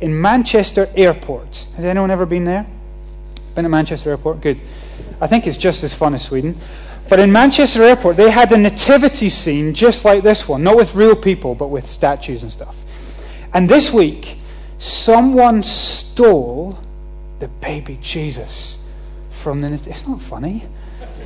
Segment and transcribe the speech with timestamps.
[0.00, 1.66] in Manchester Airport.
[1.76, 2.66] Has anyone ever been there?
[3.54, 4.40] Been at Manchester Airport?
[4.40, 4.62] Good.
[5.20, 6.60] I think it's just as fun as Sweden.
[7.08, 10.94] But in Manchester Airport, they had a nativity scene just like this one, not with
[10.94, 12.76] real people, but with statues and stuff.
[13.54, 14.36] And this week,
[14.78, 16.78] someone stole
[17.38, 18.78] the baby Jesus
[19.30, 19.72] from the.
[19.88, 20.66] It's not funny.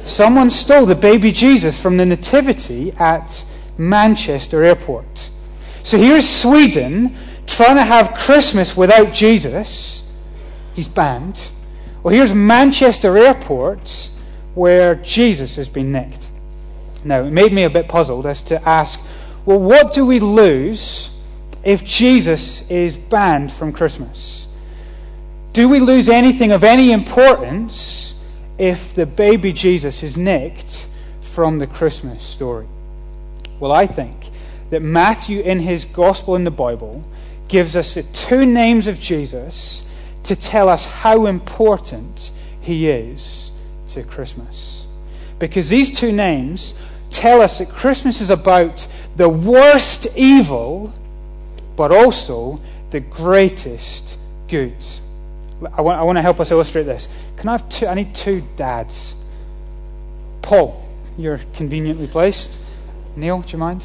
[0.05, 3.45] Someone stole the baby Jesus from the nativity at
[3.77, 5.31] Manchester Airport.
[5.83, 7.17] So here's Sweden
[7.47, 10.03] trying to have Christmas without Jesus.
[10.75, 11.51] He's banned.
[12.03, 14.11] Well, here's Manchester Airport
[14.55, 16.31] where Jesus has been nicked.
[17.05, 19.01] Now, it made me a bit puzzled as to ask,
[19.45, 21.11] well, what do we lose
[21.65, 24.47] if Jesus is banned from Christmas?
[25.53, 28.15] Do we lose anything of any importance
[28.59, 30.89] if the baby Jesus is nicked
[31.21, 32.67] from the Christmas story?
[33.59, 34.31] Well, I think
[34.71, 37.05] that Matthew, in his gospel in the Bible,
[37.53, 39.85] gives us the two names of Jesus
[40.23, 42.31] to tell us how important
[42.63, 43.53] he is
[43.89, 44.87] to Christmas.
[45.39, 46.73] Because these two names
[47.11, 50.95] tell us that Christmas is about the worst evil,
[51.77, 52.59] but also
[52.91, 54.17] the greatest
[54.49, 54.83] good.
[55.75, 57.07] I want, I want to help us illustrate this.
[57.37, 57.87] Can I have two?
[57.87, 59.15] I need two dads.
[60.41, 60.89] Paul,
[61.19, 62.59] you're conveniently placed.
[63.15, 63.85] Neil, do you mind?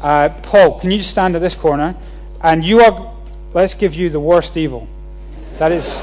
[0.00, 1.96] Uh, Paul, can you just stand at this corner?
[2.42, 3.14] And you are,
[3.54, 4.88] let's give you the worst evil.
[5.58, 6.02] That is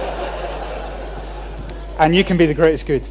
[2.00, 3.08] and you can be the greatest good.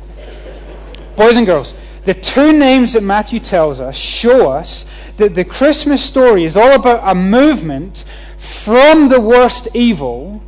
[1.16, 1.74] Boys and girls,
[2.04, 4.84] the two names that Matthew tells us show us
[5.16, 8.04] that the Christmas story is all about a movement
[8.36, 10.42] from the worst evil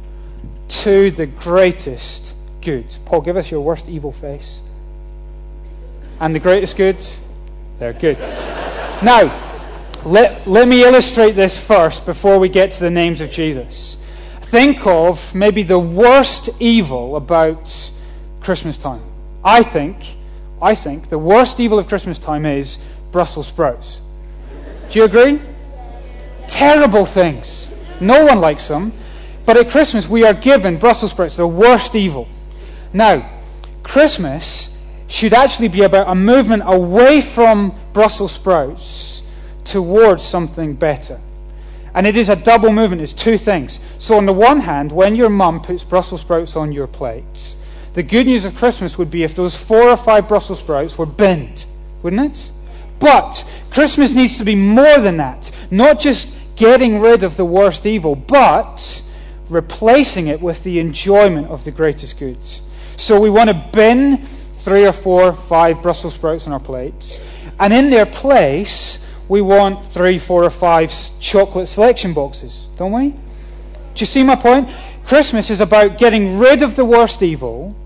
[0.69, 2.95] to the greatest good.
[3.07, 4.61] Paul, give us your worst evil face.
[6.21, 7.05] And the greatest good?
[7.79, 8.19] They're good.
[9.03, 9.48] now,
[10.05, 13.97] let, let me illustrate this first before we get to the names of Jesus.
[14.43, 17.93] Think of maybe the worst evil about
[18.41, 19.03] Christmas time.
[19.45, 19.97] I think,
[20.63, 22.79] I think the worst evil of Christmas time is
[23.11, 24.01] Brussels sprouts.
[24.91, 25.41] Do you agree?
[26.47, 27.71] Terrible things.
[28.01, 28.93] No one likes them.
[29.45, 32.29] But at Christmas, we are given Brussels sprouts, the worst evil.
[32.93, 33.31] Now,
[33.83, 34.71] Christmas
[35.09, 39.18] should actually be about a movement away from Brussels sprouts
[39.71, 41.21] towards something better.
[41.95, 43.81] And it is a double movement, it's two things.
[43.99, 47.57] So, on the one hand, when your mum puts Brussels sprouts on your plates,
[47.95, 51.07] the good news of Christmas would be if those four or five Brussels sprouts were
[51.07, 51.67] bent,
[52.03, 52.53] wouldn't it?
[52.99, 55.51] But Christmas needs to be more than that.
[55.71, 59.03] Not just getting rid of the worst evil, but
[59.49, 62.61] replacing it with the enjoyment of the greatest goods.
[62.97, 64.27] So we want to bin
[64.59, 67.19] three or four, five Brussels sprouts on our plates.
[67.61, 73.11] And in their place, we want three, four, or five chocolate selection boxes, don't we?
[73.11, 73.17] Do
[73.97, 74.69] you see my point?
[75.07, 77.77] Christmas is about getting rid of the worst evil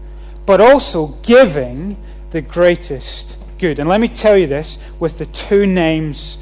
[0.46, 1.96] but also giving
[2.30, 3.78] the greatest good.
[3.78, 6.38] And let me tell you this with the two names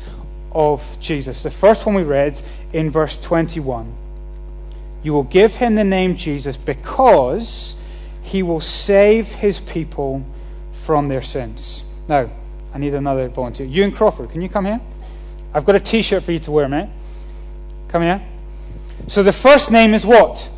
[0.53, 1.43] of Jesus.
[1.43, 2.41] The first one we read
[2.73, 3.93] in verse 21.
[5.03, 7.75] You will give him the name Jesus because
[8.23, 10.25] he will save his people
[10.73, 11.85] from their sins.
[12.09, 12.31] Now,
[12.73, 13.67] I need another volunteer.
[13.67, 14.81] Ewan Crawford, can you come here?
[15.53, 16.89] I've got a t shirt for you to wear, mate.
[17.89, 18.23] Come here.
[19.09, 20.49] So the first name is what?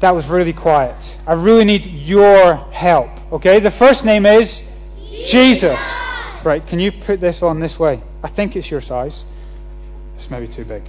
[0.00, 1.18] That was really quiet.
[1.26, 3.10] I really need your help.
[3.32, 3.58] Okay?
[3.58, 4.62] The first name is
[5.10, 5.30] Jesus.
[5.30, 5.94] Jesus.
[6.44, 8.02] Right, can you put this on this way?
[8.22, 9.24] I think it's your size.
[10.16, 10.82] It's maybe too big,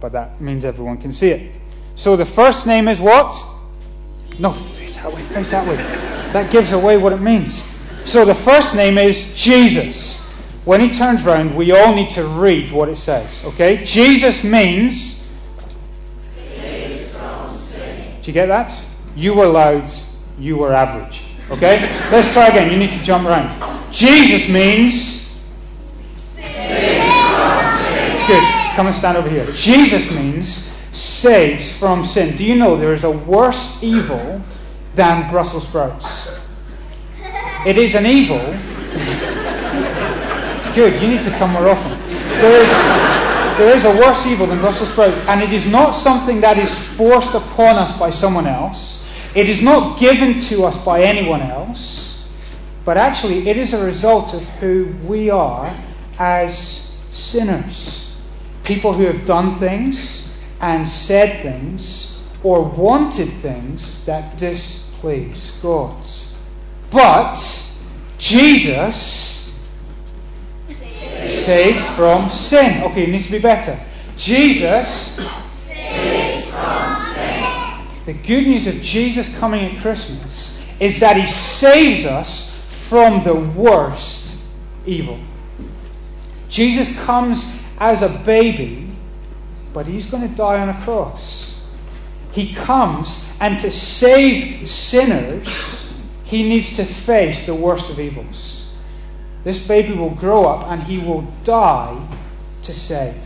[0.00, 1.60] but that means everyone can see it.
[1.96, 3.34] So the first name is what?
[4.38, 5.76] No, face that way, face that way.
[6.32, 7.62] That gives away what it means.
[8.10, 10.18] So the first name is Jesus.
[10.64, 13.40] When he turns round, we all need to read what it says.
[13.44, 13.84] Okay?
[13.84, 15.20] Jesus means
[18.20, 18.74] Do you get that?
[19.14, 19.88] You were loud,
[20.40, 21.22] you were average.
[21.50, 21.80] Okay?
[22.10, 22.72] Let's try again.
[22.72, 23.54] You need to jump around.
[23.92, 25.32] Jesus means.
[28.26, 28.44] Good.
[28.74, 29.46] Come and stand over here.
[29.52, 32.34] Jesus means saves from sin.
[32.34, 34.42] Do you know there is a worse evil
[34.96, 36.28] than Brussels sprouts?
[37.66, 38.38] It is an evil.
[40.74, 41.02] Good.
[41.02, 41.98] You need to come more often.
[42.40, 42.70] There is
[43.58, 46.72] there is a worse evil than Brussels sprouts, and it is not something that is
[46.72, 49.04] forced upon us by someone else.
[49.34, 52.24] It is not given to us by anyone else,
[52.86, 55.70] but actually it is a result of who we are
[56.18, 58.14] as sinners.
[58.64, 60.26] People who have done things
[60.62, 65.94] and said things or wanted things that displease God.
[66.90, 67.36] But
[68.18, 69.50] Jesus
[71.24, 72.82] saves from sin.
[72.84, 73.78] Okay, it needs to be better.
[74.16, 75.16] Jesus
[75.66, 77.86] saves from sin.
[78.06, 83.34] the good news of Jesus coming at Christmas is that he saves us from the
[83.34, 84.34] worst
[84.86, 85.18] evil.
[86.48, 87.44] Jesus comes
[87.78, 88.90] as a baby,
[89.72, 91.58] but he's going to die on a cross.
[92.32, 95.79] He comes, and to save sinners,
[96.30, 98.64] he needs to face the worst of evils.
[99.42, 102.06] This baby will grow up and he will die
[102.62, 103.16] to save.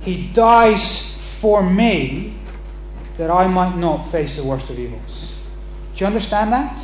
[0.00, 2.38] He dies for me
[3.18, 5.34] that I might not face the worst of evils.
[5.94, 6.82] Do you understand that?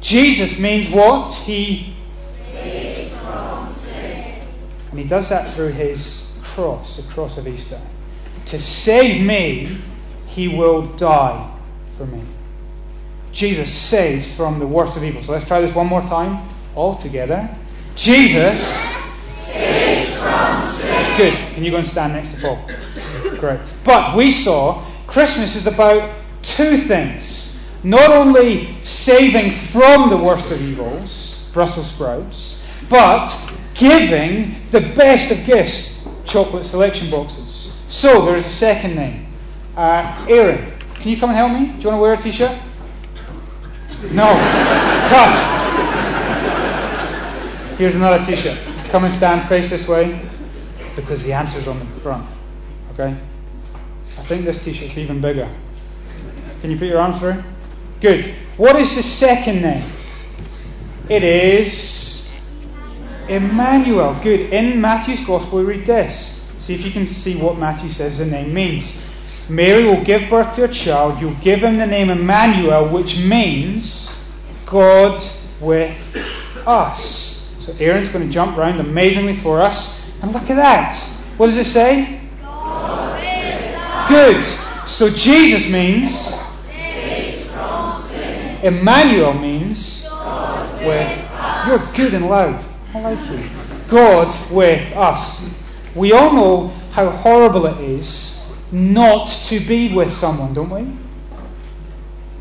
[0.00, 1.34] Jesus means what?
[1.34, 1.92] He.
[4.90, 7.80] And he does that through his cross, the cross of Easter.
[8.46, 9.76] To save me,
[10.28, 11.50] he will die
[11.98, 12.22] for me.
[13.32, 15.22] Jesus saves from the worst of evil.
[15.22, 17.48] So let's try this one more time, all together.
[17.96, 18.62] Jesus
[19.36, 21.16] saves from sin.
[21.16, 21.38] Good.
[21.54, 22.70] Can you go and stand next to Paul?
[23.38, 23.60] Great.
[23.84, 27.56] But we saw Christmas is about two things.
[27.82, 33.36] Not only saving from the worst of evils, Brussels sprouts, but
[33.74, 35.92] giving the best of gifts,
[36.24, 37.72] chocolate selection boxes.
[37.88, 39.26] So there's a second name.
[39.76, 41.66] Uh, Aaron, can you come and help me?
[41.66, 42.56] Do you want to wear a t shirt?
[44.10, 44.34] No.
[45.08, 45.52] Tough.
[47.78, 48.58] Here's another t shirt.
[48.90, 50.20] Come and stand face this way
[50.96, 52.26] because the answer's on the front.
[52.92, 53.16] Okay?
[54.18, 55.48] I think this t shirt's even bigger.
[56.60, 57.42] Can you put your arms through?
[58.00, 58.26] Good.
[58.56, 59.84] What is the second name?
[61.08, 62.26] It is
[63.28, 64.18] Emmanuel.
[64.22, 64.52] Good.
[64.52, 66.40] In Matthew's Gospel, we read this.
[66.58, 68.94] See if you can see what Matthew says the name means.
[69.48, 71.20] Mary will give birth to a child.
[71.20, 74.10] You'll give him the name Emmanuel, which means
[74.66, 75.22] God
[75.60, 77.46] with us.
[77.60, 80.00] So Aaron's going to jump around amazingly for us.
[80.22, 80.96] And look at that.
[81.36, 82.20] What does it say?
[84.08, 84.44] Good.
[84.86, 86.32] So Jesus means.
[88.62, 90.02] Emmanuel means.
[90.80, 91.18] With.
[91.66, 92.64] You're good and loud.
[92.94, 93.48] I like you.
[93.88, 95.42] God with us.
[95.94, 98.31] We all know how horrible it is
[98.72, 100.86] not to be with someone, don't we?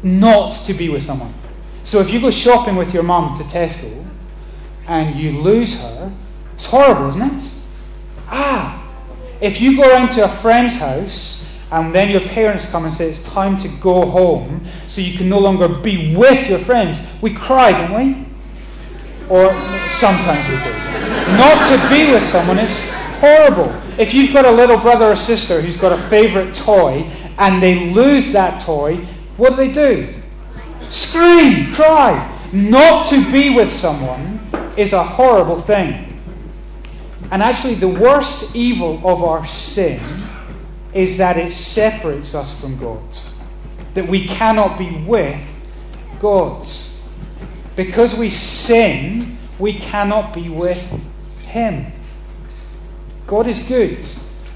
[0.02, 1.34] Not to be with someone.
[1.84, 4.06] So if you go shopping with your mum to Tesco
[4.88, 6.12] and you lose her,
[6.56, 7.52] it's horrible, isn't it?
[8.28, 8.82] Ah,
[9.42, 13.10] if you go around to a friend's house and then your parents come and say
[13.10, 17.34] it's time to go home so you can no longer be with your friends, we
[17.34, 18.26] cry, don't we?
[19.30, 19.52] Or
[19.92, 20.72] sometimes we do.
[21.38, 22.86] Not to be with someone is
[23.20, 23.81] horrible.
[23.98, 27.92] If you've got a little brother or sister who's got a favourite toy and they
[27.92, 28.98] lose that toy,
[29.38, 30.14] what do they do?
[30.90, 32.40] Scream, cry.
[32.54, 34.40] Not to be with someone
[34.78, 36.20] is a horrible thing.
[37.32, 40.02] And actually, the worst evil of our sin
[40.94, 43.02] is that it separates us from God.
[43.94, 45.40] That we cannot be with
[46.20, 46.68] God.
[47.78, 50.86] Because we sin, we cannot be with
[51.44, 51.94] Him.
[53.32, 53.98] God is good,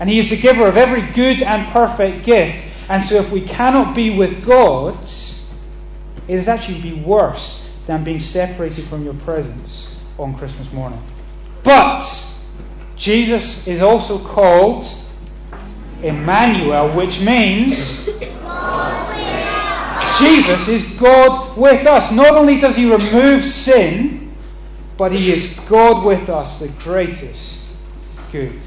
[0.01, 2.65] and He is the giver of every good and perfect gift.
[2.89, 5.01] And so, if we cannot be with God,
[6.27, 11.01] it is actually be worse than being separated from your presence on Christmas morning.
[11.63, 12.03] But
[12.97, 14.85] Jesus is also called
[16.03, 18.03] Emmanuel, which means
[20.19, 22.11] Jesus is God with us.
[22.11, 24.35] Not only does He remove sin,
[24.97, 27.64] but He is God with us, the greatest
[28.35, 28.59] good.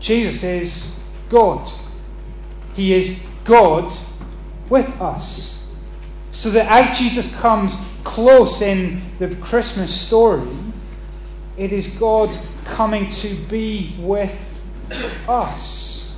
[0.00, 0.90] Jesus is
[1.28, 1.70] God.
[2.74, 3.94] He is God
[4.68, 5.62] with us.
[6.32, 10.48] So that as Jesus comes close in the Christmas story,
[11.56, 14.36] it is God coming to be with
[15.28, 16.10] us.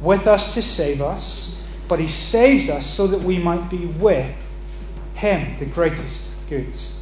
[0.00, 1.54] With us to save us,
[1.86, 4.34] but He saves us so that we might be with
[5.14, 6.94] Him, the greatest goods.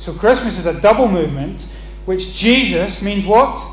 [0.00, 1.66] So Christmas is a double movement,
[2.04, 3.64] which Jesus means what?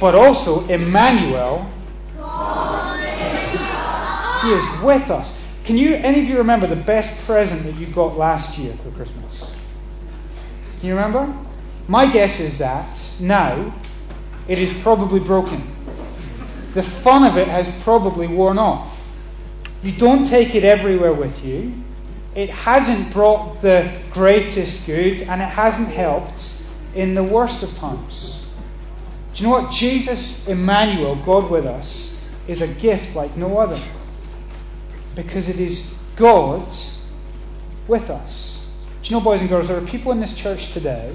[0.00, 1.66] But also Emmanuel.
[4.42, 5.32] He is with us.
[5.64, 8.90] Can you any of you remember the best present that you got last year for
[8.92, 9.50] Christmas?
[10.80, 11.34] Can you remember?
[11.88, 13.74] My guess is that now
[14.46, 15.66] it is probably broken.
[16.74, 18.98] The fun of it has probably worn off.
[19.82, 21.74] You don't take it everywhere with you.
[22.34, 26.54] It hasn't brought the greatest good, and it hasn't helped
[26.94, 28.37] in the worst of times.
[29.38, 29.70] Do you know what?
[29.70, 32.16] Jesus, Emmanuel, God with us,
[32.48, 33.80] is a gift like no other.
[35.14, 36.66] Because it is God
[37.86, 38.58] with us.
[39.00, 41.14] Do you know, boys and girls, there are people in this church today,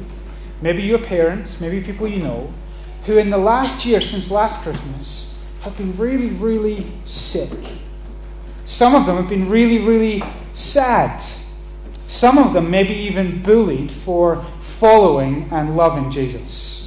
[0.62, 2.53] maybe your parents, maybe people you know,
[3.08, 7.51] who in the last year since last Christmas have been really, really sick.
[8.65, 11.22] Some of them have been really, really sad.
[12.08, 16.83] Some of them maybe even bullied for following and loving Jesus.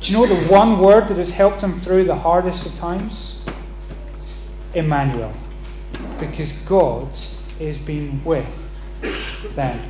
[0.00, 3.40] Do you know the one word that has helped them through the hardest of times?
[4.74, 5.32] Emmanuel.
[6.18, 7.08] Because God
[7.58, 8.46] is being with
[9.54, 9.80] them.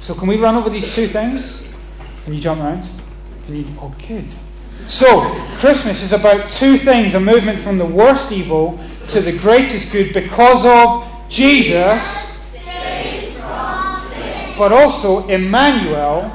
[0.00, 1.62] So, can we run over these two things?
[2.24, 2.88] Can you jump around?
[3.46, 3.66] Can you?
[3.80, 4.32] Oh, good.
[4.88, 5.22] So,
[5.58, 8.78] Christmas is about two things a movement from the worst evil
[9.08, 12.22] to the greatest good because of Jesus
[14.62, 16.30] but also Emmanuel.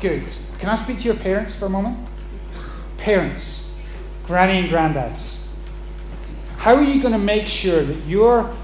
[0.00, 0.24] Good.
[0.58, 1.98] Can I speak to your parents for a moment?
[2.96, 3.66] Parents,
[4.26, 5.36] granny and granddads.
[6.56, 8.54] How are you going to make sure that your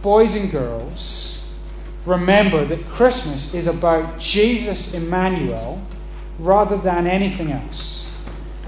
[0.00, 1.42] boys and girls
[2.06, 5.82] remember that Christmas is about Jesus Emmanuel
[6.38, 8.06] rather than anything else?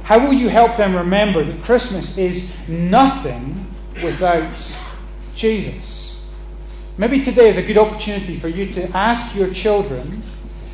[0.03, 4.77] How will you help them remember that Christmas is nothing without
[5.35, 6.21] Jesus?
[6.99, 10.23] Maybe today is a good opportunity for you to ask your children,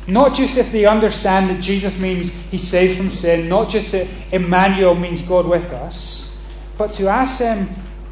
[0.07, 4.07] not just if they understand that Jesus means he saves from sin, not just that
[4.31, 6.31] Emmanuel means God with us,
[6.77, 7.69] but to ask them,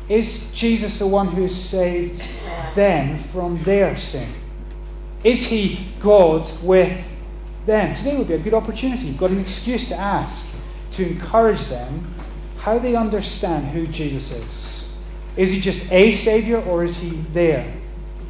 [0.09, 2.27] is Jesus the one who has saved
[2.75, 4.27] them from their sin?
[5.23, 7.15] Is he God with
[7.65, 7.93] them?
[7.93, 9.07] Today would be a good opportunity.
[9.07, 10.45] You've got an excuse to ask,
[10.91, 12.13] to encourage them
[12.59, 14.89] how they understand who Jesus is.
[15.37, 17.71] Is he just a Savior or is he their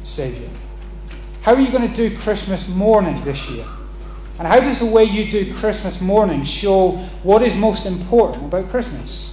[0.04, 0.48] Savior?
[1.44, 3.66] How are you going to do Christmas morning this year?
[4.38, 8.70] And how does the way you do Christmas morning show what is most important about
[8.70, 9.30] Christmas?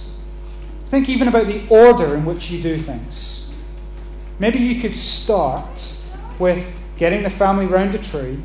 [0.88, 3.46] Think even about the order in which you do things.
[4.38, 5.94] Maybe you could start
[6.38, 8.38] with getting the family round a tree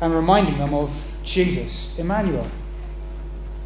[0.00, 2.48] and reminding them of Jesus, Emmanuel.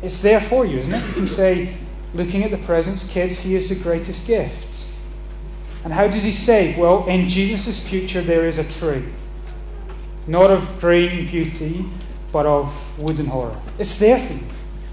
[0.02, 1.06] It's there for you, isn't it?
[1.06, 1.78] You can say,
[2.12, 4.84] looking at the presents, kids, he is the greatest gift.
[5.86, 6.76] And how does he save?
[6.76, 9.04] Well, in Jesus' future, there is a tree.
[10.26, 11.84] Not of green beauty,
[12.32, 13.56] but of wood and horror.
[13.78, 14.42] It's there for you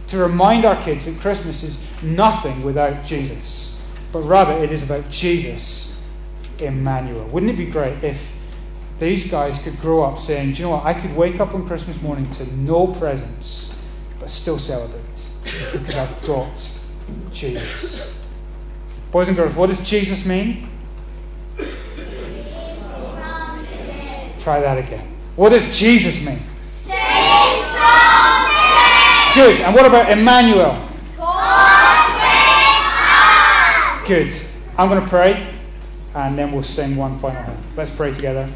[0.09, 3.75] to remind our kids that Christmas is nothing without Jesus,
[4.11, 5.97] but rather it is about Jesus,
[6.59, 7.25] Emmanuel.
[7.25, 8.31] Wouldn't it be great if
[8.99, 10.85] these guys could grow up saying, Do you know what?
[10.85, 13.71] I could wake up on Christmas morning to no presents,
[14.19, 15.01] but still celebrate
[15.43, 16.69] because I've got
[17.31, 18.13] Jesus.
[19.11, 20.69] Boys and girls, what does Jesus mean?
[24.43, 25.07] Try that again.
[25.37, 26.39] What does Jesus mean?
[29.33, 29.61] Good.
[29.61, 30.75] And what about Emmanuel?
[34.05, 34.33] Good.
[34.77, 35.47] I'm going to pray
[36.13, 37.57] and then we'll sing one final hymn.
[37.77, 38.49] Let's pray together.